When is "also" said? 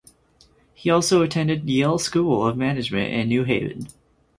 0.89-1.21